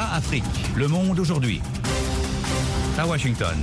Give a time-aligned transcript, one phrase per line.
[0.00, 0.44] Afrique.
[0.76, 1.60] Le monde aujourd'hui.
[2.96, 3.56] À Washington.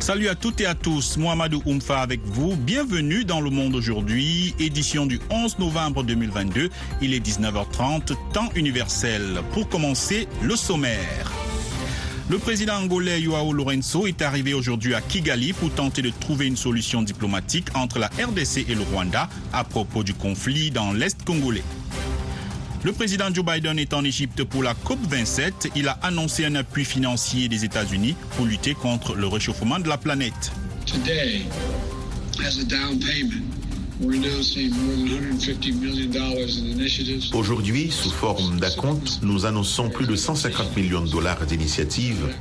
[0.00, 2.56] Salut à toutes et à tous, Mohamedou Oumfa avec vous.
[2.56, 6.68] Bienvenue dans Le Monde aujourd'hui, édition du 11 novembre 2022.
[7.00, 9.40] Il est 19h30, temps universel.
[9.52, 11.32] Pour commencer, le sommaire.
[12.30, 16.56] Le président angolais Joao Lorenzo est arrivé aujourd'hui à Kigali pour tenter de trouver une
[16.56, 21.64] solution diplomatique entre la RDC et le Rwanda à propos du conflit dans l'Est congolais.
[22.84, 25.70] Le président Joe Biden est en Égypte pour la COP27.
[25.74, 29.96] Il a annoncé un appui financier des États-Unis pour lutter contre le réchauffement de la
[29.96, 30.52] planète.
[37.32, 42.34] Aujourd'hui, sous forme d'acompte, nous annonçons plus de 150 millions de dollars d'initiatives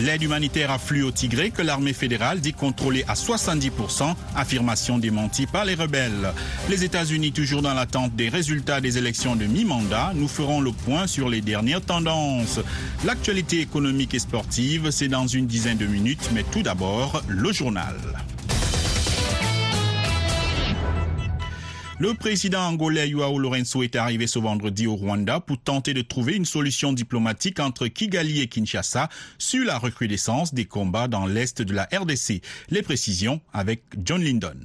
[0.00, 5.66] L'aide humanitaire afflue au Tigré que l'armée fédérale dit contrôler à 70%, affirmation démentie par
[5.66, 6.32] les rebelles.
[6.70, 11.06] Les États-Unis toujours dans l'attente des résultats des élections de mi-mandat, nous ferons le point
[11.06, 12.60] sur les dernières tendances.
[13.04, 17.96] L'actualité économique et sportive, c'est dans une dizaine de minutes, mais tout d'abord, le journal.
[22.00, 26.34] Le président angolais Joao Lorenzo est arrivé ce vendredi au Rwanda pour tenter de trouver
[26.34, 31.74] une solution diplomatique entre Kigali et Kinshasa sur la recrudescence des combats dans l'est de
[31.74, 32.40] la RDC.
[32.70, 34.56] Les précisions avec John Lyndon.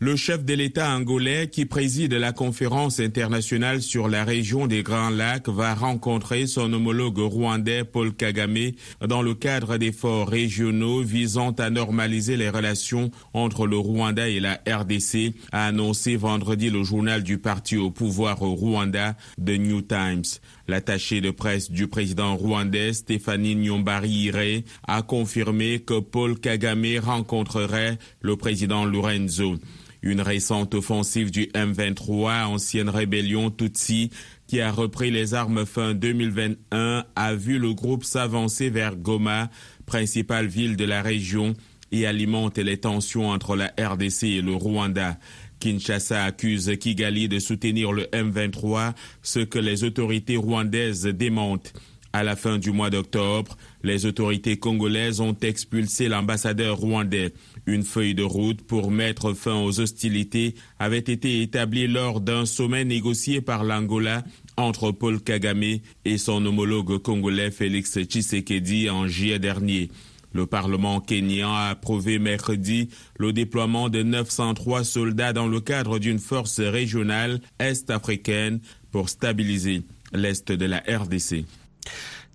[0.00, 5.08] Le chef de l'État angolais qui préside la conférence internationale sur la région des Grands
[5.08, 8.72] Lacs va rencontrer son homologue rwandais Paul Kagame
[9.06, 14.60] dans le cadre d'efforts régionaux visant à normaliser les relations entre le Rwanda et la
[14.66, 20.24] RDC, a annoncé vendredi le journal du parti au pouvoir au Rwanda, The New Times.
[20.66, 28.36] L'attaché de presse du président rwandais Stéphanie Nyombari a confirmé que Paul Kagame rencontrerait le
[28.36, 29.56] président Lorenzo.
[30.00, 34.10] Une récente offensive du M23, ancienne rébellion Tutsi,
[34.46, 39.50] qui a repris les armes fin 2021, a vu le groupe s'avancer vers Goma,
[39.86, 41.54] principale ville de la région,
[41.92, 45.18] et alimente les tensions entre la RDC et le Rwanda.
[45.60, 48.92] Kinshasa accuse Kigali de soutenir le M23,
[49.22, 51.72] ce que les autorités rwandaises démentent.
[52.14, 57.34] À la fin du mois d'octobre, les autorités congolaises ont expulsé l'ambassadeur rwandais.
[57.66, 62.84] Une feuille de route pour mettre fin aux hostilités avait été établie lors d'un sommet
[62.84, 64.22] négocié par l'Angola
[64.56, 69.90] entre Paul Kagame et son homologue congolais Félix Tshisekedi en juillet dernier.
[70.34, 76.18] Le Parlement kenyan a approuvé mercredi le déploiement de 903 soldats dans le cadre d'une
[76.18, 81.44] force régionale est-africaine pour stabiliser l'est de la RDC.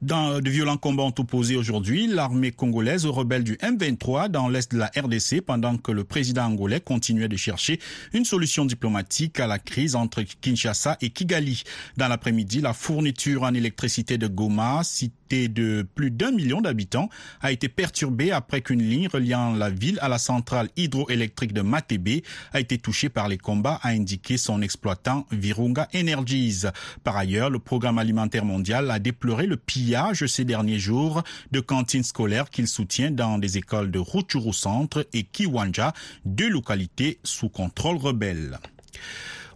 [0.01, 4.71] Dans de violents combats ont opposé aujourd'hui l'armée congolaise aux rebelles du M23 dans l'est
[4.71, 7.81] de la RDC pendant que le président angolais continuait de chercher
[8.13, 11.63] une solution diplomatique à la crise entre Kinshasa et Kigali.
[11.97, 14.83] Dans l'après-midi, la fourniture en électricité de Goma,
[15.29, 17.09] de plus d'un million d'habitants,
[17.41, 22.21] a été perturbée après qu'une ligne reliant la ville à la centrale hydroélectrique de Matebe
[22.53, 26.63] a été touchée par les combats, a indiqué son exploitant Virunga Energies.
[27.03, 32.03] Par ailleurs, le programme alimentaire mondial a déploré le pillage ces derniers jours de cantines
[32.03, 35.93] scolaires qu'il soutient dans des écoles de Rutshuru Centre et Kiwanja,
[36.25, 38.59] deux localités sous contrôle rebelle.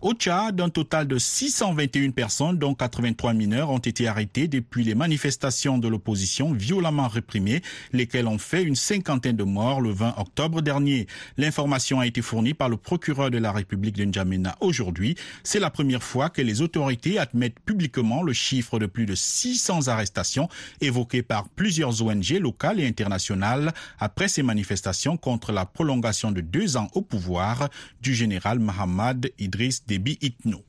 [0.03, 4.95] Au Tchad, un total de 621 personnes, dont 83 mineurs, ont été arrêtés depuis les
[4.95, 7.61] manifestations de l'opposition violemment réprimées,
[7.93, 11.07] lesquelles ont fait une cinquantaine de morts le 20 octobre dernier.
[11.37, 15.15] L'information a été fournie par le procureur de la République de N'Djamena aujourd'hui.
[15.45, 19.87] C'est la première fois que les autorités admettent publiquement le chiffre de plus de 600
[19.87, 20.49] arrestations
[20.81, 26.75] évoquées par plusieurs ONG locales et internationales après ces manifestations contre la prolongation de deux
[26.75, 27.69] ans au pouvoir
[28.01, 30.63] du général Mohamed Idriss Tebi Itno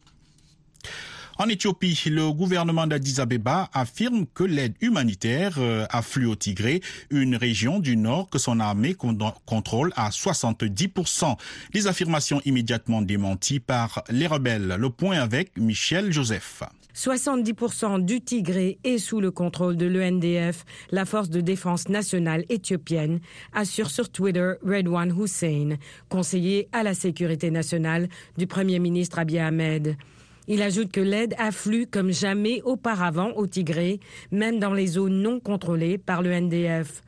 [1.39, 6.81] en Éthiopie, le gouvernement d'Addis Abeba affirme que l'aide humanitaire euh, afflue au Tigré,
[7.11, 8.95] une région du nord que son armée
[9.45, 11.37] contrôle à 70%.
[11.73, 14.77] Des affirmations immédiatement démenties par les rebelles.
[14.79, 16.63] Le point avec Michel Joseph.
[16.95, 23.19] 70% du Tigré est sous le contrôle de l'ENDF, la force de défense nationale éthiopienne,
[23.53, 25.77] assure sur Twitter Redwan Hussein,
[26.09, 29.97] conseiller à la sécurité nationale du Premier ministre Abiy Ahmed.
[30.47, 34.01] Il ajoute que l'aide afflue comme jamais auparavant au Tigré,
[34.31, 37.03] même dans les zones non contrôlées par le NDF.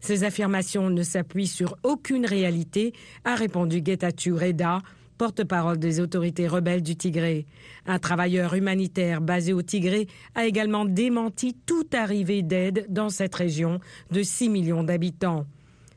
[0.00, 2.92] Ces affirmations ne s'appuient sur aucune réalité,
[3.24, 4.82] a répondu Getachew Reda,
[5.16, 7.46] porte-parole des autorités rebelles du Tigré.
[7.86, 13.78] Un travailleur humanitaire basé au Tigré a également démenti toute arrivée d'aide dans cette région
[14.10, 15.46] de 6 millions d'habitants.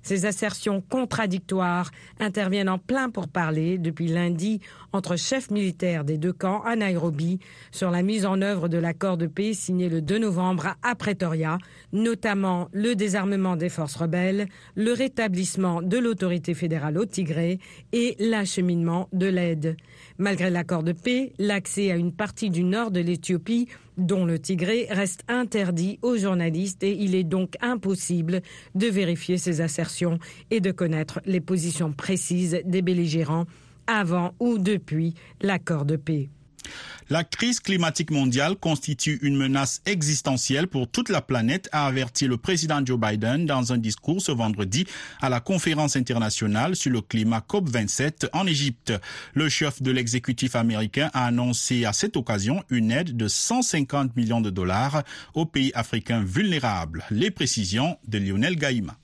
[0.06, 4.62] Ces assertions contradictoires interviennent en plein pour parler depuis lundi
[4.94, 7.40] entre chefs militaires des deux camps à Nairobi
[7.72, 11.58] sur la mise en œuvre de l'accord de paix signé le 2 novembre à Pretoria,
[11.92, 17.58] notamment le désarmement des forces rebelles, le rétablissement de l'autorité fédérale au Tigré
[17.92, 19.76] et l'acheminement de l'aide.
[20.18, 23.68] Malgré l'accord de paix, l'accès à une partie du nord de l'Éthiopie
[23.98, 28.42] dont le Tigré reste interdit aux journalistes et il est donc impossible
[28.76, 30.20] de vérifier ces assertions
[30.52, 33.46] et de connaître les positions précises des belligérants
[33.88, 36.30] avant ou depuis l'accord de paix.
[37.10, 42.38] La crise climatique mondiale constitue une menace existentielle pour toute la planète, a averti le
[42.38, 44.86] président Joe Biden dans un discours ce vendredi
[45.22, 48.92] à la conférence internationale sur le climat COP27 en Égypte.
[49.36, 54.42] Le chef de l'exécutif américain a annoncé à cette occasion une aide de 150 millions
[54.42, 55.04] de dollars
[55.36, 57.04] aux pays africains vulnérables.
[57.12, 58.98] Les précisions de Lionel Gaïma.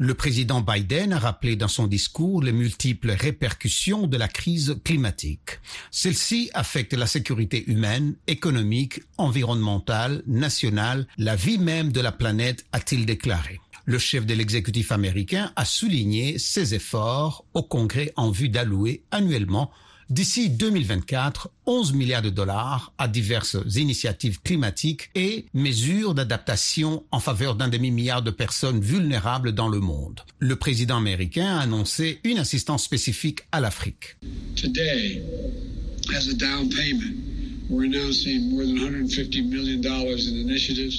[0.00, 5.58] Le président Biden a rappelé dans son discours les multiples répercussions de la crise climatique.
[5.90, 13.06] Celle-ci affecte la sécurité humaine, économique, environnementale, nationale, la vie même de la planète, a-t-il
[13.06, 13.58] déclaré.
[13.86, 19.72] Le chef de l'exécutif américain a souligné ses efforts au Congrès en vue d'allouer annuellement
[20.10, 27.56] D'ici 2024, 11 milliards de dollars à diverses initiatives climatiques et mesures d'adaptation en faveur
[27.56, 30.22] d'un demi-milliard de personnes vulnérables dans le monde.
[30.38, 34.16] Le président américain a annoncé une assistance spécifique à l'Afrique.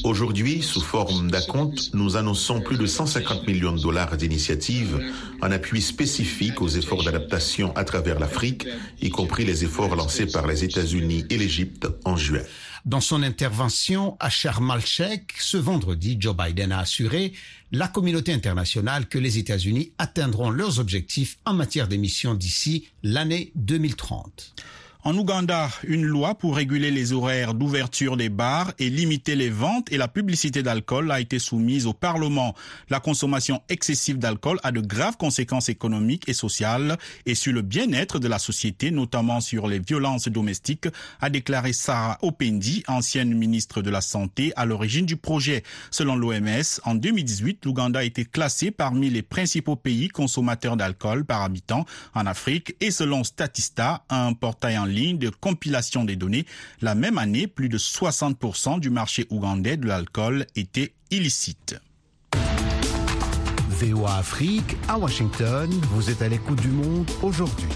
[0.03, 4.99] Aujourd'hui, sous forme d'acompte, nous annonçons plus de 150 millions de dollars d'initiatives
[5.41, 8.67] en appui spécifique aux efforts d'adaptation à travers l'Afrique,
[9.01, 12.43] y compris les efforts lancés par les États-Unis et l'Égypte en juin.
[12.85, 17.33] Dans son intervention à Sharm el-Sheikh ce vendredi, Joe Biden a assuré
[17.71, 24.53] la communauté internationale que les États-Unis atteindront leurs objectifs en matière d'émissions d'ici l'année 2030.
[25.05, 29.89] En Ouganda, une loi pour réguler les horaires d'ouverture des bars et limiter les ventes
[29.93, 32.53] et la publicité d'alcool a été soumise au Parlement.
[32.89, 38.19] La consommation excessive d'alcool a de graves conséquences économiques et sociales et sur le bien-être
[38.19, 40.89] de la société, notamment sur les violences domestiques,
[41.21, 45.63] a déclaré Sarah Opendi, ancienne ministre de la Santé, à l'origine du projet.
[45.91, 51.41] Selon l'OMS, en 2018, l'Ouganda a été classé parmi les principaux pays consommateurs d'alcool par
[51.41, 56.45] habitant en Afrique et selon Statista, un portail en ligne de compilation des données.
[56.81, 61.75] La même année, plus de 60% du marché ougandais de l'alcool était illicite.
[63.69, 67.69] VOA Afrique, à Washington, vous êtes à l'écoute du monde aujourd'hui.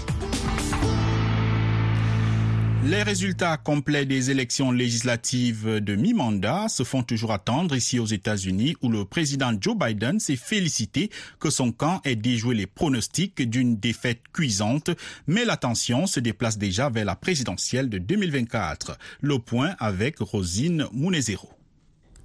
[2.86, 8.76] Les résultats complets des élections législatives de mi-mandat se font toujours attendre ici aux États-Unis
[8.82, 11.08] où le président Joe Biden s'est félicité
[11.40, 14.90] que son camp ait déjoué les pronostics d'une défaite cuisante,
[15.26, 18.98] mais l'attention se déplace déjà vers la présidentielle de 2024.
[19.22, 21.54] Le point avec Rosine Munezero.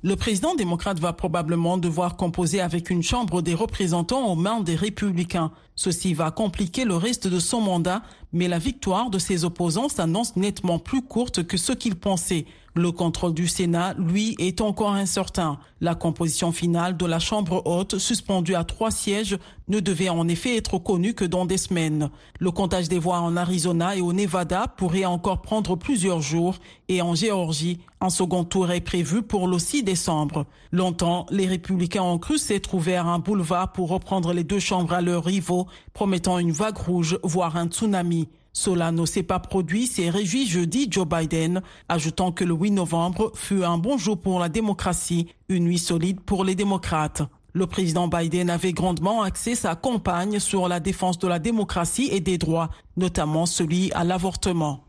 [0.02, 4.76] Le président démocrate va probablement devoir composer avec une chambre des représentants aux mains des
[4.76, 5.52] républicains.
[5.76, 8.02] Ceci va compliquer le reste de son mandat,
[8.34, 12.46] mais la victoire de ses opposants s'annonce nettement plus courte que ce qu'il pensait.
[12.76, 15.60] Le contrôle du Sénat, lui, est encore incertain.
[15.82, 19.38] La composition finale de la Chambre haute, suspendue à trois sièges,
[19.68, 22.10] ne devait en effet être connue que dans des semaines.
[22.40, 26.56] Le comptage des voix en Arizona et au Nevada pourrait encore prendre plusieurs jours
[26.88, 30.46] et en Géorgie, un second tour est prévu pour le 6 décembre.
[30.72, 35.02] Longtemps, les républicains ont cru s'être ouverts un boulevard pour reprendre les deux chambres à
[35.02, 38.19] leurs rivaux, promettant une vague rouge, voire un tsunami.
[38.54, 43.32] Cela ne s'est pas produit, s'est réjoui jeudi Joe Biden, ajoutant que le 8 novembre
[43.36, 47.22] fut un bon jour pour la démocratie, une nuit solide pour les démocrates.
[47.54, 52.20] Le président Biden avait grandement axé sa campagne sur la défense de la démocratie et
[52.20, 54.89] des droits, notamment celui à l'avortement.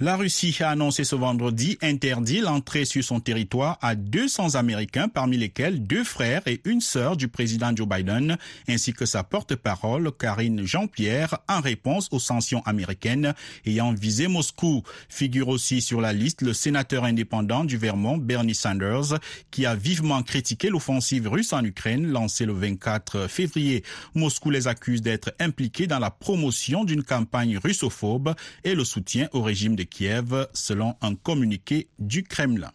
[0.00, 5.36] La Russie a annoncé ce vendredi interdire l'entrée sur son territoire à 200 Américains, parmi
[5.36, 10.64] lesquels deux frères et une sœur du président Joe Biden, ainsi que sa porte-parole Karine
[10.64, 13.34] Jean-Pierre, en réponse aux sanctions américaines
[13.66, 14.82] ayant visé Moscou.
[15.10, 19.18] Figure aussi sur la liste le sénateur indépendant du Vermont, Bernie Sanders,
[19.50, 23.84] qui a vivement critiqué l'offensive russe en Ukraine lancée le 24 février.
[24.14, 28.34] Moscou les accuse d'être impliqués dans la promotion d'une campagne russophobe
[28.64, 32.72] et le soutien au régime Kiev, selon un communiqué du Kremlin.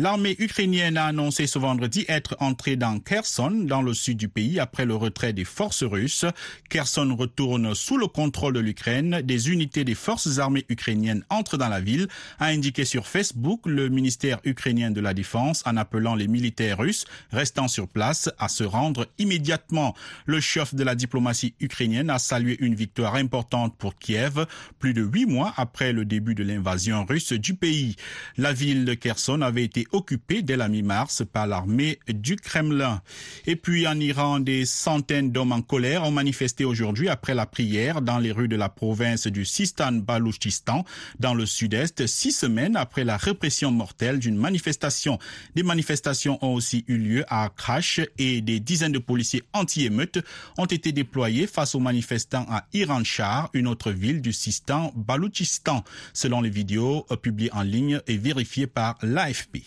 [0.00, 4.60] L'armée ukrainienne a annoncé ce vendredi être entrée dans Kherson, dans le sud du pays,
[4.60, 6.24] après le retrait des forces russes.
[6.70, 9.22] Kherson retourne sous le contrôle de l'Ukraine.
[9.24, 12.06] Des unités des forces armées ukrainiennes entrent dans la ville,
[12.38, 17.04] a indiqué sur Facebook le ministère ukrainien de la Défense en appelant les militaires russes
[17.32, 19.96] restant sur place à se rendre immédiatement.
[20.26, 24.46] Le chef de la diplomatie ukrainienne a salué une victoire importante pour Kiev,
[24.78, 27.96] plus de huit mois après le début de l'invasion russe du pays.
[28.36, 33.02] La ville de Kherson avait été occupée dès la mi-mars par l'armée du Kremlin.
[33.46, 38.02] Et puis en Iran, des centaines d'hommes en colère ont manifesté aujourd'hui après la prière
[38.02, 40.84] dans les rues de la province du Sistan-Balouchistan,
[41.18, 45.18] dans le sud-est, six semaines après la répression mortelle d'une manifestation.
[45.54, 50.18] Des manifestations ont aussi eu lieu à Akrash et des dizaines de policiers anti-émeutes
[50.56, 56.40] ont été déployés face aux manifestants à Iranchar, une autre ville du Sistan Balouchistan, selon
[56.40, 59.62] les vidéos publiées en ligne et vérifiées par l'AFP.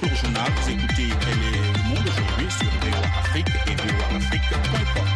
[0.00, 0.44] Pour le.
[0.62, 3.76] Vous écoutez Le Monde aujourd'hui sur VOA Afrique et
[4.10, 5.06] voaafrique.com.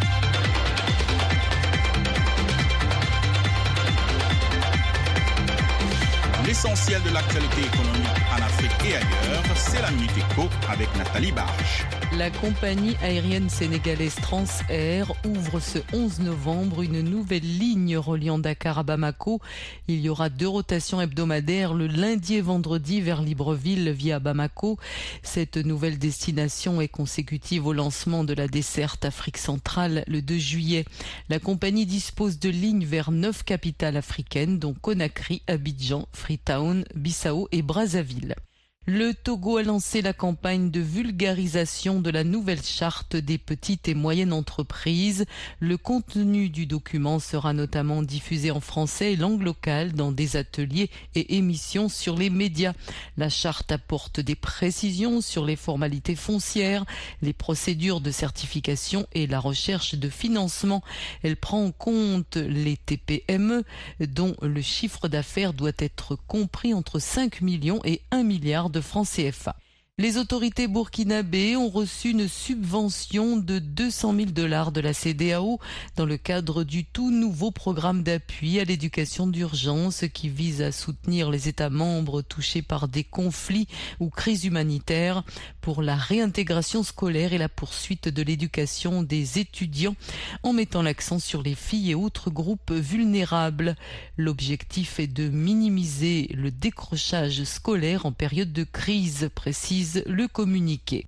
[6.46, 11.86] L'essentiel de l'actualité économique en Afrique et ailleurs, c'est la Minute Éco avec Nathalie Barge.
[12.16, 18.82] La compagnie aérienne sénégalaise Transair ouvre ce 11 novembre une nouvelle ligne reliant Dakar à
[18.82, 19.40] Bamako.
[19.88, 24.78] Il y aura deux rotations hebdomadaires le lundi et vendredi vers Libreville via Bamako.
[25.22, 30.84] Cette nouvelle destination est consécutive au lancement de la desserte Afrique centrale le 2 juillet.
[31.28, 37.62] La compagnie dispose de lignes vers neuf capitales africaines dont Conakry, Abidjan, Freetown, Bissau et
[37.62, 38.25] Brazzaville.
[38.26, 38.55] الله
[38.88, 43.94] Le Togo a lancé la campagne de vulgarisation de la nouvelle charte des petites et
[43.94, 45.24] moyennes entreprises.
[45.58, 50.88] Le contenu du document sera notamment diffusé en français et langue locale dans des ateliers
[51.16, 52.74] et émissions sur les médias.
[53.16, 56.84] La charte apporte des précisions sur les formalités foncières,
[57.22, 60.84] les procédures de certification et la recherche de financement.
[61.24, 63.64] Elle prend en compte les TPME
[63.98, 69.54] dont le chiffre d'affaires doit être compris entre 5 millions et 1 milliard francs CFA.
[69.98, 75.58] Les autorités burkinabées ont reçu une subvention de 200 000 dollars de la CDAO
[75.96, 81.30] dans le cadre du tout nouveau programme d'appui à l'éducation d'urgence qui vise à soutenir
[81.30, 85.24] les États membres touchés par des conflits ou crises humanitaires
[85.62, 89.96] pour la réintégration scolaire et la poursuite de l'éducation des étudiants
[90.42, 93.76] en mettant l'accent sur les filles et autres groupes vulnérables.
[94.18, 101.06] L'objectif est de minimiser le décrochage scolaire en période de crise précise le communiqué.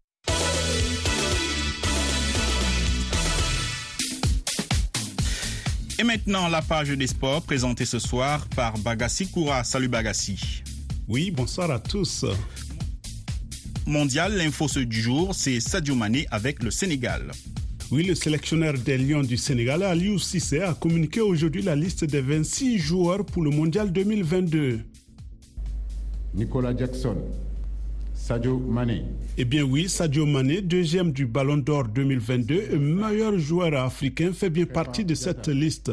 [5.99, 9.64] Et maintenant, la page des sports présentée ce soir par Bagassi Koura.
[9.64, 10.62] Salut Bagassi.
[11.08, 12.25] Oui, bonsoir à tous.
[13.87, 17.32] Mondial, l'info du jour, c'est Sadio Mané avec le Sénégal.
[17.90, 22.20] Oui, le sélectionneur des Lions du Sénégal, Aliou Cissé, a communiqué aujourd'hui la liste des
[22.20, 24.80] 26 joueurs pour le Mondial 2022.
[26.35, 27.16] Nicolas Jackson,
[28.28, 29.04] Sadio Mané.
[29.38, 34.50] Eh bien oui, Sadio Mané, deuxième du Ballon d'Or 2022 et meilleur joueur africain, fait
[34.50, 35.92] bien partie de cette liste.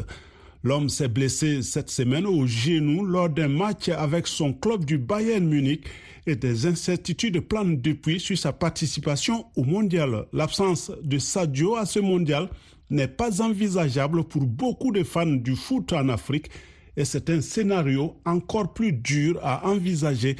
[0.61, 5.47] L'homme s'est blessé cette semaine au genou lors d'un match avec son club du Bayern
[5.47, 5.85] Munich
[6.27, 10.25] et des incertitudes planent depuis sur sa participation au mondial.
[10.33, 12.49] L'absence de Sadio à ce mondial
[12.89, 16.49] n'est pas envisageable pour beaucoup de fans du foot en Afrique
[16.97, 20.35] et c'est un scénario encore plus dur à envisager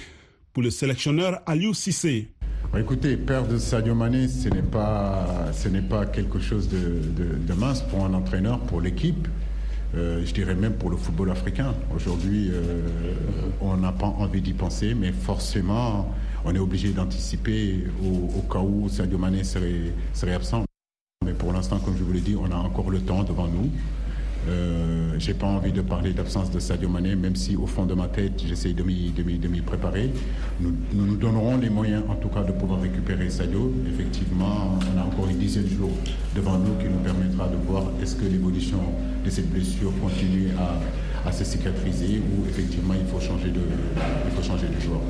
[0.56, 2.30] pour le sélectionneur Aliou Cissé.
[2.78, 8.06] Écoutez, perdre Sadio Mané, ce n'est pas, ce n'est pas quelque chose de, mince pour
[8.06, 9.28] un entraîneur, pour l'équipe.
[9.96, 11.76] Euh, je dirais même pour le football africain.
[11.94, 12.88] Aujourd'hui, euh,
[13.60, 18.60] on n'a pas envie d'y penser, mais forcément, on est obligé d'anticiper au, au, cas
[18.60, 20.64] où Sadio Mané serait, serait absent.
[21.26, 23.70] Mais pour l'instant, comme je vous l'ai dit, on a encore le temps devant nous.
[24.48, 27.94] Euh, j'ai pas envie de parler d'absence de Sadio Mané, même si au fond de
[27.94, 30.12] ma tête, j'essaie de m'y, préparer.
[30.60, 33.74] Nous, nous, donnerons les moyens, en tout cas, de pouvoir récupérer Sadio.
[33.90, 35.92] Effectivement, on a encore une dizaine de jours
[36.36, 38.80] devant nous qui nous permettra de voir est-ce que l'évolution
[39.24, 43.62] de cette blessure continue à, à se cicatriser ou effectivement il faut changer de,
[44.26, 45.02] il faut changer de joueur.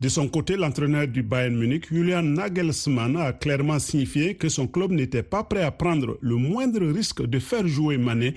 [0.00, 4.90] De son côté, l'entraîneur du Bayern Munich, Julian Nagelsmann, a clairement signifié que son club
[4.90, 8.34] n'était pas prêt à prendre le moindre risque de faire jouer Mané.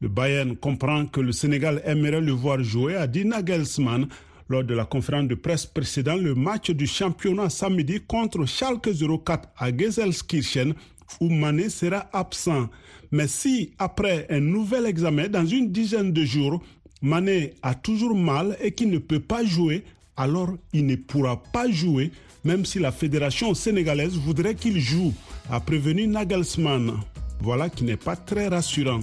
[0.00, 4.08] Le Bayern comprend que le Sénégal aimerait le voir jouer, a dit Nagelsmann
[4.48, 8.90] lors de la conférence de presse précédente le match du championnat samedi contre Schalke
[9.24, 10.74] 04 à Gelsenkirchen
[11.20, 12.68] où Mané sera absent.
[13.10, 16.62] Mais si, après un nouvel examen dans une dizaine de jours,
[17.02, 19.84] Mané a toujours mal et qu'il ne peut pas jouer,
[20.16, 22.12] alors il ne pourra pas jouer,
[22.44, 25.12] même si la fédération sénégalaise voudrait qu'il joue,
[25.50, 26.92] a prévenu Nagelsmann.
[27.40, 29.00] Voilà qui n'est pas très rassurant.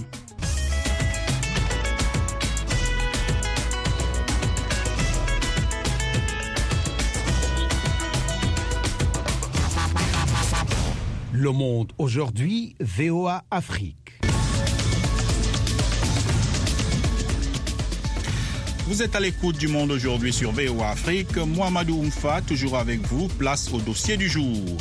[11.32, 14.21] Le Monde aujourd'hui, VOA Afrique.
[18.88, 21.36] Vous êtes à l'écoute du monde aujourd'hui sur VOA Afrique.
[21.36, 23.28] Mohamedou Oumfa, toujours avec vous.
[23.28, 24.76] Place au dossier du jour.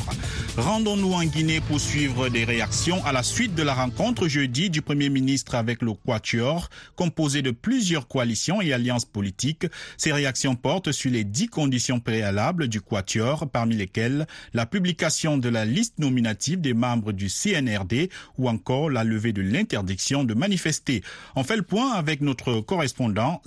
[0.58, 4.82] Rendons-nous en Guinée pour suivre des réactions à la suite de la rencontre jeudi du
[4.82, 9.68] Premier ministre avec le Quatuor, composé de plusieurs coalitions et alliances politiques.
[9.98, 15.48] Ces réactions portent sur les dix conditions préalables du Quatuor, parmi lesquelles la publication de
[15.48, 21.02] la liste nominative des membres du CNRD ou encore la levée de l'interdiction de manifester.
[21.36, 23.42] On fait le point avec notre correspondant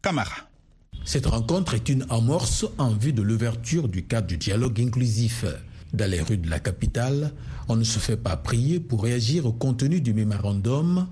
[0.00, 0.48] Kamara.
[1.04, 5.44] Cette rencontre est une amorce en vue de l'ouverture du cadre du dialogue inclusif.
[5.92, 7.32] Dans les rues de la capitale,
[7.68, 11.06] on ne se fait pas prier pour réagir au contenu du mémorandum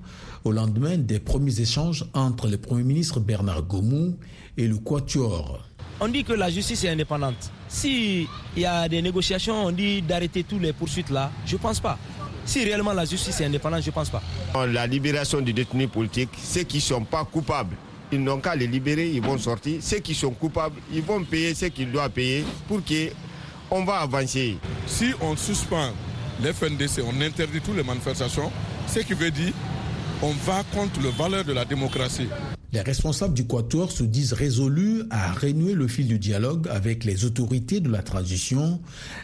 [0.45, 4.17] au lendemain des premiers échanges entre le Premier ministre Bernard Gomou
[4.57, 5.65] et le Quatuor.
[6.01, 7.53] On dit que la justice est indépendante.
[7.69, 8.27] S'il
[8.57, 11.31] y a des négociations, on dit d'arrêter toutes les poursuites là.
[11.45, 11.99] Je ne pense pas.
[12.47, 14.23] Si réellement la justice est indépendante, je ne pense pas.
[14.67, 17.77] La libération des détenus politiques, ceux qui ne sont pas coupables,
[18.13, 19.79] ils n'ont qu'à les libérer, ils vont sortir.
[19.81, 23.11] Ceux qui sont coupables, ils vont payer ce qu'ils doivent payer pour que
[23.71, 24.57] on va avancer.
[24.87, 25.93] Si on suspend
[26.43, 28.51] les FNDC, on interdit toutes les manifestations,
[28.89, 29.53] ce qui veut dire
[30.23, 32.29] on va contre les valeurs de la démocratie.
[32.73, 37.25] Les responsables du Quatuor se disent résolus à renouer le fil du dialogue avec les
[37.25, 38.81] autorités de la transition,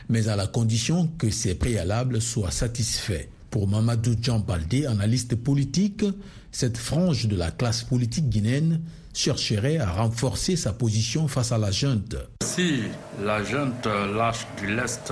[0.09, 3.29] mais à la condition que ces préalables soient satisfaits.
[3.57, 6.05] Pour Mamadou Djambaldé, analyste politique,
[6.53, 8.83] cette frange de la classe politique guinéenne
[9.15, 12.17] chercherait à renforcer sa position face à la junte.
[12.43, 12.83] Si
[13.25, 15.11] la junte lâche du lest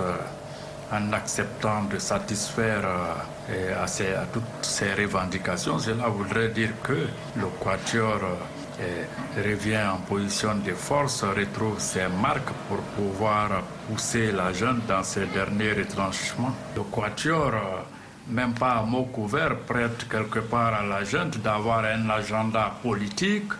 [0.92, 2.84] en acceptant de satisfaire
[3.80, 8.20] à, ces, à toutes ces revendications, cela voudrait dire que le Quatuor
[9.42, 15.24] revient en position de force, retrouve ses marques pour pouvoir pousser la junte dans ses
[15.32, 16.54] derniers retranchements.
[16.76, 17.52] Le Quatuor
[18.28, 23.52] même pas à mot couvert, prête quelque part à la junte d'avoir un agenda politique,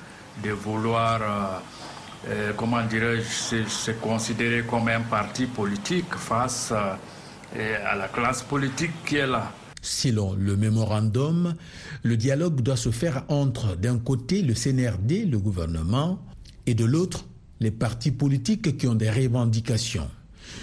[0.42, 7.94] de vouloir, euh, euh, comment dirais-je, se, considérer comme un parti politique face euh, à
[7.94, 9.53] la classe politique qui est là.
[9.83, 11.55] Selon le mémorandum,
[12.03, 16.18] le dialogue doit se faire entre, d'un côté, le CNRD, le gouvernement,
[16.66, 17.27] et de l'autre,
[17.61, 20.09] les partis politiques qui ont des revendications.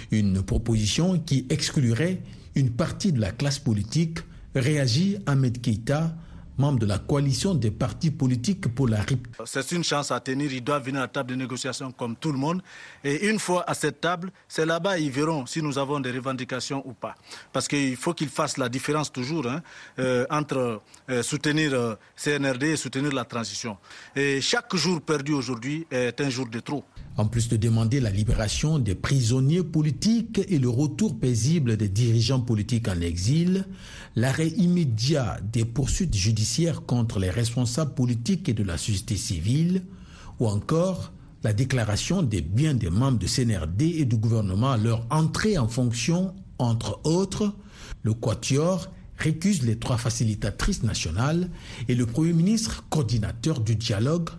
[0.09, 2.19] Une proposition qui exclurait
[2.55, 4.19] une partie de la classe politique
[4.55, 6.15] réagit Ahmed Keïta,
[6.57, 9.27] membre de la coalition des partis politiques pour la RIP.
[9.45, 12.31] C'est une chance à tenir, ils doivent venir à la table de négociation comme tout
[12.31, 12.61] le monde.
[13.03, 16.81] Et une fois à cette table, c'est là-bas ils verront si nous avons des revendications
[16.87, 17.15] ou pas.
[17.53, 19.61] Parce qu'il faut qu'ils fassent la différence toujours hein,
[19.99, 23.77] euh, entre euh, soutenir euh, CNRD et soutenir la transition.
[24.15, 26.83] Et chaque jour perdu aujourd'hui est un jour de trop.
[27.17, 32.39] En plus de demander la libération des prisonniers politiques et le retour paisible des dirigeants
[32.39, 33.65] politiques en exil,
[34.15, 36.40] l'arrêt immédiat des poursuites judiciaires
[36.85, 39.83] contre les responsables politiques et de la société civile,
[40.39, 41.11] ou encore
[41.43, 45.67] la déclaration des biens des membres de CNRD et du gouvernement à leur entrée en
[45.67, 47.53] fonction, entre autres,
[48.03, 51.49] le Quatuor récuse les trois facilitatrices nationales
[51.87, 54.29] et le Premier ministre coordinateur du dialogue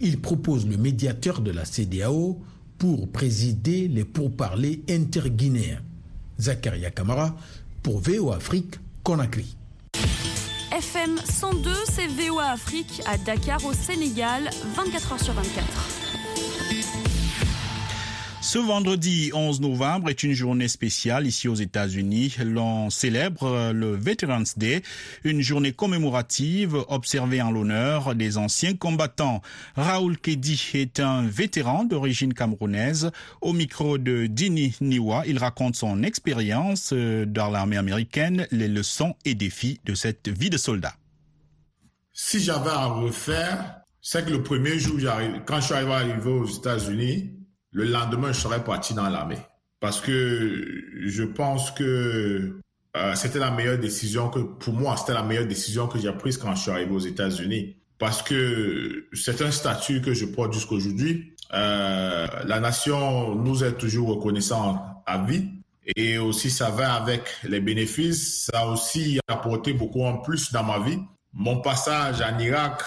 [0.00, 2.42] il propose le médiateur de la CDAO
[2.78, 5.80] pour présider les pourparlers interguinéens.
[6.38, 7.36] Zakaria Kamara
[7.82, 9.56] pour VOA Afrique, Conakry.
[10.74, 16.03] FM 102, c'est VOA Afrique à Dakar au Sénégal, 24h sur 24.
[18.44, 22.36] Ce vendredi 11 novembre est une journée spéciale ici aux États-Unis.
[22.44, 24.82] L'on célèbre le Veterans Day,
[25.24, 29.40] une journée commémorative observée en l'honneur des anciens combattants.
[29.76, 33.12] Raoul Kedi est un vétéran d'origine camerounaise.
[33.40, 39.34] Au micro de Dini Niwa, il raconte son expérience dans l'armée américaine, les leçons et
[39.34, 40.92] défis de cette vie de soldat.
[42.12, 44.98] Si j'avais à refaire, c'est que le premier jour,
[45.46, 47.33] quand je suis arrivé aux États-Unis,
[47.74, 49.40] le lendemain, je serais parti dans l'armée.
[49.80, 52.60] Parce que je pense que
[52.96, 56.38] euh, c'était la meilleure décision que, pour moi, c'était la meilleure décision que j'ai prise
[56.38, 57.76] quand je suis arrivé aux États-Unis.
[57.98, 61.34] Parce que c'est un statut que je porte jusqu'aujourd'hui.
[61.52, 65.48] Euh, la nation nous est toujours reconnaissant à vie.
[65.96, 68.46] Et aussi, ça va avec les bénéfices.
[68.46, 71.00] Ça a aussi apporté beaucoup en plus dans ma vie.
[71.32, 72.82] Mon passage en Irak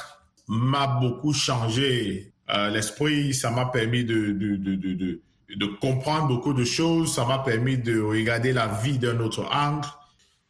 [0.47, 3.33] m'a beaucoup changé euh, l'esprit.
[3.33, 5.21] Ça m'a permis de, de, de,
[5.55, 7.13] de, comprendre beaucoup de choses.
[7.13, 9.87] Ça m'a permis de regarder la vie d'un autre angle.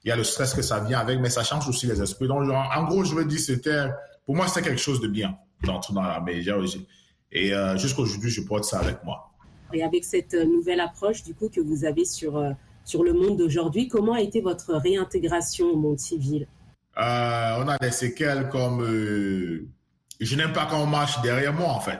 [0.03, 2.27] Il y a le stress que ça vient avec, mais ça change aussi les esprits.
[2.27, 3.88] Donc, en gros, je veux dire, c'était,
[4.25, 6.43] pour moi, c'était quelque chose de bien d'entrer dans l'armée.
[7.31, 9.27] Et euh, jusqu'aujourd'hui, je porte ça avec moi.
[9.73, 12.51] Et avec cette euh, nouvelle approche, du coup, que vous avez sur, euh,
[12.86, 16.47] sur le monde d'aujourd'hui, comment a été votre réintégration au monde civil?
[16.97, 18.81] Euh, On a des séquelles comme
[20.19, 21.99] je n'aime pas quand on marche derrière moi, en fait.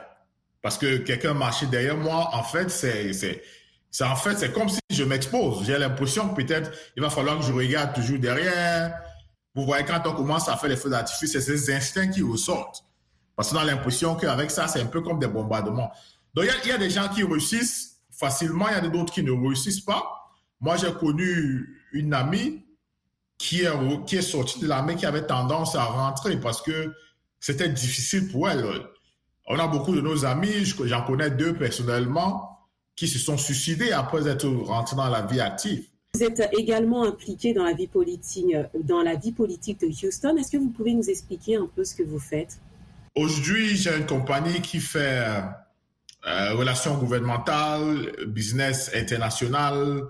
[0.62, 4.80] Parce que quelqu'un marche derrière moi, en fait, c'est, c'est, en fait, c'est comme si
[4.90, 5.64] je m'expose.
[5.64, 8.98] J'ai l'impression que peut-être il va falloir que je regarde toujours derrière.
[9.54, 12.84] Vous voyez, quand on commence à faire les feux d'artifice, c'est ces instincts qui ressortent.
[13.36, 15.92] Parce qu'on a l'impression qu'avec ça, c'est un peu comme des bombardements.
[16.34, 19.30] Donc, il y, a des gens qui réussissent facilement, il y a d'autres qui ne
[19.30, 20.04] réussissent pas.
[20.60, 22.64] Moi, j'ai connu une amie
[23.38, 26.92] qui est, qui est sortie de l'armée, qui avait tendance à rentrer parce que
[27.40, 28.64] c'était difficile pour elle.
[29.46, 32.58] On a beaucoup de nos amis, j'en connais deux personnellement,
[32.96, 35.84] qui se sont suicidés après être rentrés dans la vie active.
[36.14, 40.36] Vous êtes également impliqué dans la vie politique, dans la vie politique de Houston.
[40.36, 42.58] Est-ce que vous pouvez nous expliquer un peu ce que vous faites?
[43.14, 45.24] Aujourd'hui, j'ai une compagnie qui fait
[46.26, 50.02] euh, relations gouvernementales, business international,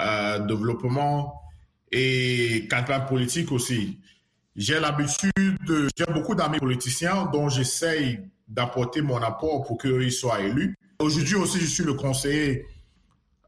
[0.00, 1.42] euh, développement
[1.90, 3.98] et campagne politique aussi.
[4.58, 8.18] J'ai l'habitude, j'ai beaucoup d'amis politiciens dont j'essaye
[8.48, 10.74] d'apporter mon apport pour qu'ils soient élus.
[10.98, 12.66] Aujourd'hui aussi, je suis le conseiller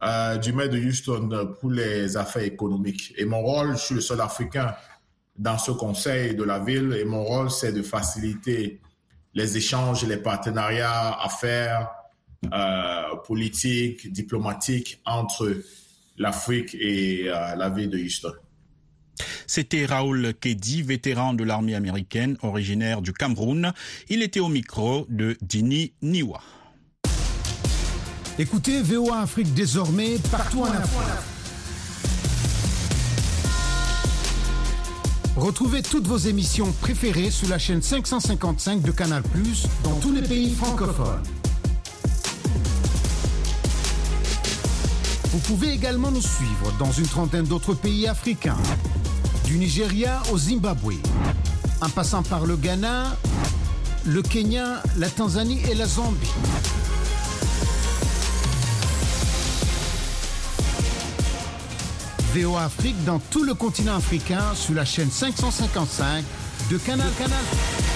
[0.05, 3.13] euh, du maire de Houston pour les affaires économiques.
[3.17, 4.73] Et mon rôle, je suis le seul Africain
[5.37, 8.81] dans ce conseil de la ville et mon rôle, c'est de faciliter
[9.35, 11.91] les échanges, les partenariats, affaires,
[12.55, 15.57] euh, politique, diplomatique entre
[16.19, 18.31] l'Afrique et euh, la ville de Houston.
[19.47, 23.73] C'était Raoul Kedi, vétéran de l'armée américaine, originaire du Cameroun.
[24.09, 26.41] Il était au micro de Dini Niwa.
[28.39, 30.99] Écoutez VOA Afrique désormais partout en Afrique.
[35.37, 39.23] Retrouvez toutes vos émissions préférées sur la chaîne 555 de Canal+,
[39.85, 41.23] dans tous les pays francophones.
[45.33, 48.59] Vous pouvez également nous suivre dans une trentaine d'autres pays africains,
[49.51, 50.95] du Nigeria au Zimbabwe,
[51.81, 53.17] en passant par le Ghana,
[54.07, 56.29] le Kenya, la Tanzanie et la Zambie.
[62.33, 66.25] VOA Afrique dans tout le continent africain sur la chaîne 555
[66.71, 67.90] de Canal Canal.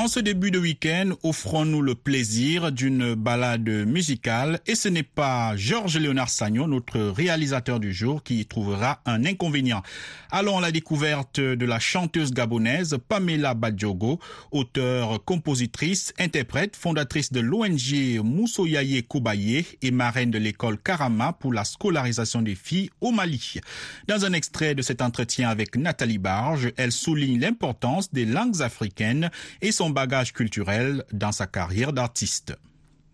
[0.00, 5.54] En ce début de week-end, offrons-nous le plaisir d'une balade musicale et ce n'est pas
[5.58, 9.82] Georges Léonard Sagnon, notre réalisateur du jour, qui y trouvera un inconvénient.
[10.30, 14.20] Allons à la découverte de la chanteuse gabonaise Pamela Badjogo,
[14.52, 21.64] auteure, compositrice, interprète, fondatrice de l'ONG Moussoyaye Kobaye et marraine de l'école Karama pour la
[21.64, 23.60] scolarisation des filles au Mali.
[24.08, 29.30] Dans un extrait de cet entretien avec Nathalie Barge, elle souligne l'importance des langues africaines
[29.60, 32.54] et son bagage culturel dans sa carrière d'artiste.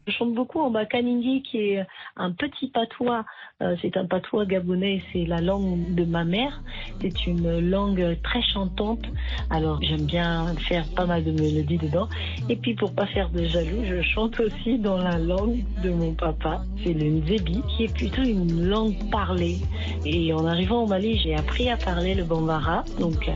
[0.07, 1.85] Je chante beaucoup en bakaningi, qui est
[2.17, 3.25] un petit patois.
[3.61, 6.63] Euh, c'est un patois gabonais, c'est la langue de ma mère.
[7.01, 9.05] C'est une langue très chantante.
[9.51, 12.09] Alors j'aime bien faire pas mal de mélodies dedans.
[12.49, 16.15] Et puis pour pas faire de jaloux, je chante aussi dans la langue de mon
[16.15, 16.63] papa.
[16.85, 19.57] C'est le Nzebi, qui est plutôt une langue parlée.
[20.05, 22.85] Et en arrivant au Mali, j'ai appris à parler le bambara.
[23.01, 23.29] Donc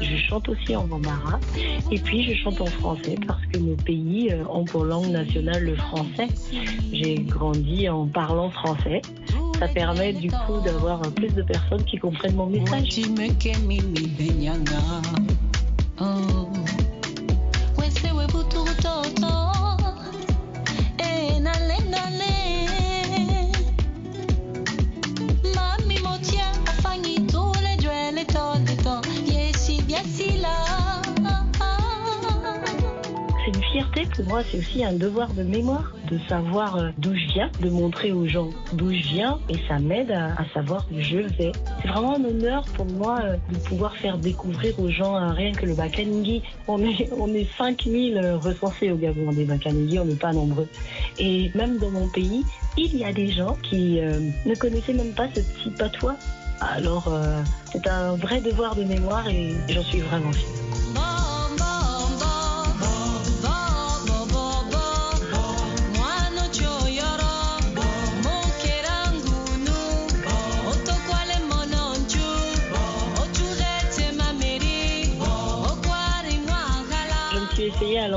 [0.00, 1.40] je chante aussi en bambara.
[1.90, 5.74] Et puis je chante en français parce que nos pays ont pour langue nationale le
[5.74, 6.11] français.
[6.92, 9.02] J'ai grandi en parlant français.
[9.58, 12.88] Ça permet du coup d'avoir plus de personnes qui comprennent mon message.
[34.22, 38.12] Pour moi, c'est aussi un devoir de mémoire, de savoir d'où je viens, de montrer
[38.12, 41.52] aux gens d'où je viens, et ça m'aide à, savoir où je vais.
[41.80, 45.74] C'est vraiment un honneur pour moi de pouvoir faire découvrir aux gens rien que le
[45.74, 46.42] Bakaningi.
[46.68, 50.68] On est, on est 5000 recensés au Gabon des Bakaningi, on n'est pas nombreux.
[51.18, 52.44] Et même dans mon pays,
[52.76, 56.16] il y a des gens qui ne connaissaient même pas ce petit patois.
[56.60, 57.12] Alors,
[57.72, 61.21] c'est un vrai devoir de mémoire et j'en suis vraiment fière.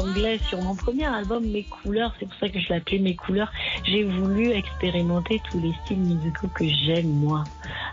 [0.06, 2.14] L'anglais sur mon premier album, Mes couleurs.
[2.20, 3.52] C'est pour ça que je l'appelais Mes couleurs.
[3.84, 7.44] J'ai voulu expérimenter tous les styles musicaux que j'aime, moi.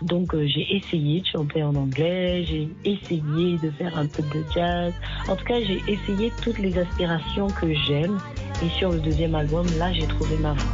[0.01, 4.43] Donc, euh, j'ai essayé de chanter en anglais, j'ai essayé de faire un peu de
[4.53, 4.93] jazz.
[5.27, 8.17] En tout cas, j'ai essayé toutes les aspirations que j'aime.
[8.63, 10.73] Et sur le deuxième album, là, j'ai trouvé ma voix.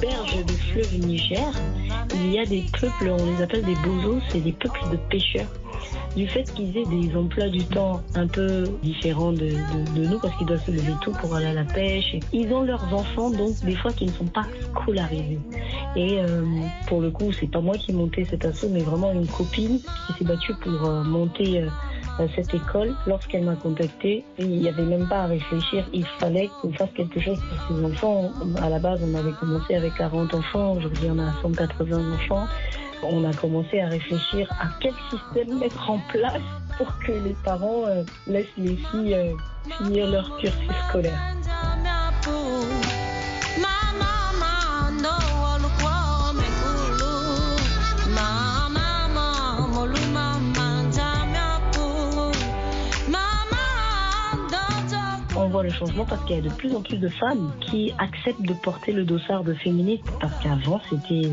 [0.00, 1.52] Berges du fleuve Niger,
[2.14, 5.48] il y a des peuples, on les appelle des bozos, c'est des peuples de pêcheurs.
[6.16, 9.50] Du fait qu'ils aient des emplois du temps un peu différents de,
[9.94, 12.92] nous, parce qu'ils doivent se lever tôt pour aller à la pêche, ils ont leurs
[12.92, 15.38] enfants, donc des fois qui ne sont pas scolarisés.
[15.96, 16.44] Et euh,
[16.86, 19.78] pour le coup, c'est pas moi qui ai monté cet assaut, mais vraiment une copine
[19.78, 21.68] qui s'est battue pour euh, monter euh,
[22.34, 25.84] cette école, lorsqu'elle m'a contacté, il n'y avait même pas à réfléchir.
[25.92, 28.30] Il fallait qu'on fasse quelque chose pour ces enfants.
[28.60, 30.72] À la base, on avait commencé avec 40 enfants.
[30.72, 32.46] Aujourd'hui, on a 180 enfants.
[33.02, 36.42] On a commencé à réfléchir à quel système mettre en place
[36.76, 39.32] pour que les parents euh, laissent les filles euh,
[39.78, 41.18] finir leur cursus scolaire.
[55.62, 58.54] Le changement parce qu'il y a de plus en plus de femmes qui acceptent de
[58.54, 61.30] porter le dossard de féministe parce qu'avant c'était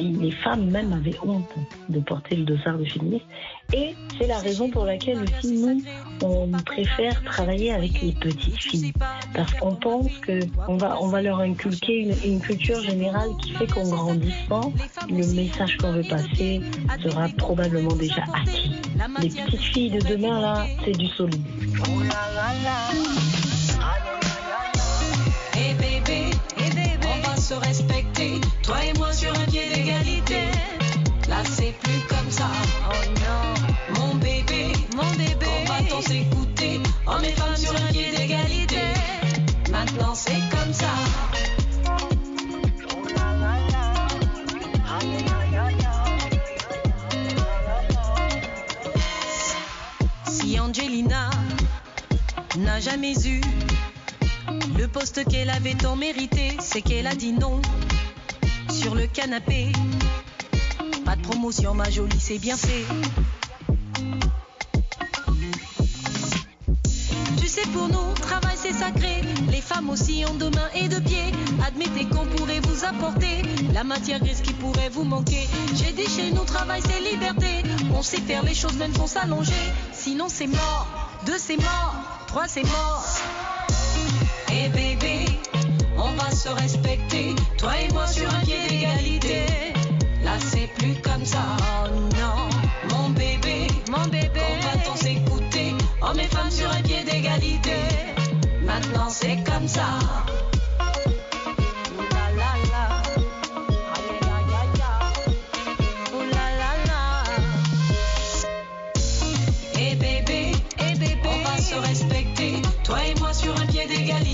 [0.00, 1.48] les femmes même avaient honte
[1.88, 3.26] de porter le dossard de féministe
[3.72, 5.82] et c'est la raison pour laquelle aussi nous
[6.22, 8.92] on préfère travailler avec les petites filles
[9.34, 13.66] parce qu'on pense que on va on va leur inculquer une, culture générale qui fait
[13.66, 14.72] qu'en grandissant
[15.08, 16.60] le message qu'on veut passer
[17.02, 18.72] sera probablement déjà acquis.
[19.20, 21.42] Les petites filles de demain là c'est du solide.
[27.48, 28.40] Se respecter.
[28.62, 30.42] Toi et moi sur un pied d'égalité.
[31.28, 32.50] Là, c'est plus comme ça.
[32.90, 35.46] Oh non, mon bébé, mon bébé.
[35.62, 36.80] On va tous s'écouter.
[37.06, 38.82] On est femmes sur un pied d'égalité.
[39.70, 40.92] Maintenant, c'est comme ça.
[50.26, 51.30] Si Angelina
[52.58, 53.37] n'a jamais eu
[54.88, 57.60] le poste qu'elle avait tant mérité, c'est qu'elle a dit non
[58.70, 59.70] sur le canapé.
[61.04, 62.84] Pas de promotion, ma jolie, c'est bien fait.
[67.38, 69.22] Tu sais, pour nous, travail c'est sacré.
[69.50, 71.32] Les femmes aussi ont deux mains et deux pieds.
[71.66, 73.42] Admettez qu'on pourrait vous apporter
[73.74, 75.46] la matière grise qui pourrait vous manquer.
[75.74, 77.62] J'ai dit chez nous, travail c'est liberté.
[77.94, 79.52] On sait faire les choses même sans s'allonger.
[79.92, 80.88] Sinon, c'est mort.
[81.26, 81.94] Deux, c'est mort.
[82.28, 83.04] Trois, c'est mort.
[84.52, 85.26] Et bébé,
[85.96, 89.44] on va se respecter, toi et moi sur un pied d'égalité.
[90.24, 91.42] Là c'est plus comme ça,
[91.84, 91.88] oh
[92.20, 92.48] non,
[92.90, 97.76] mon bébé, mon bébé, on va tous s'écouter, hommes et femmes sur un pied d'égalité.
[98.62, 99.98] Maintenant c'est comme ça.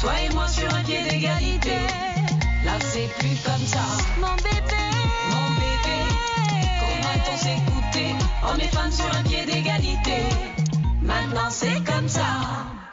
[0.00, 1.76] toi et moi sur un pied d'égalité.
[2.64, 3.84] Là c'est plus comme ça.
[4.20, 4.84] Mon bébé,
[5.30, 5.98] mon bébé,
[6.80, 10.22] comment on s'écouter On est fans sur un pied d'égalité.
[11.02, 12.83] Maintenant c'est comme ça.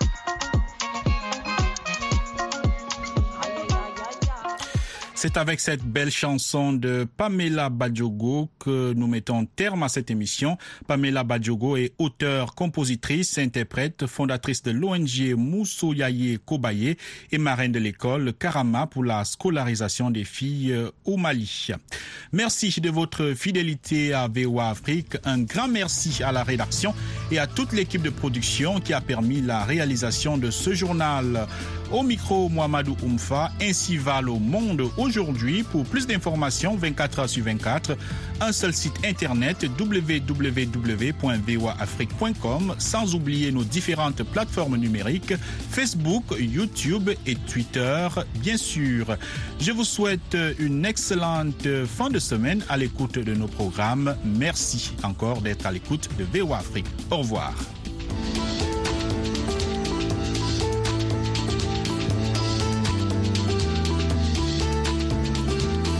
[5.35, 10.57] Avec cette belle chanson de Pamela Badjogo que nous mettons terme à cette émission.
[10.87, 16.97] Pamela Badjogo est auteure, compositrice, interprète, fondatrice de l'ONG Moussoyaye Kobaye
[17.31, 21.67] et marraine de l'école Karama pour la scolarisation des filles au Mali.
[22.31, 25.17] Merci de votre fidélité à VOA Afrique.
[25.23, 26.95] Un grand merci à la rédaction
[27.29, 31.47] et à toute l'équipe de production qui a permis la réalisation de ce journal.
[31.91, 35.63] Au micro, Mohamedou Oumfa, ainsi va le monde aujourd'hui aujourd'hui.
[35.63, 37.97] Pour plus d'informations, 24 heures sur 24,
[38.39, 45.35] un seul site internet www.voaafrique.com, sans oublier nos différentes plateformes numériques,
[45.69, 49.17] Facebook, YouTube et Twitter, bien sûr.
[49.59, 54.15] Je vous souhaite une excellente fin de semaine à l'écoute de nos programmes.
[54.23, 56.85] Merci encore d'être à l'écoute de VOA Afrique.
[57.09, 57.53] Au revoir.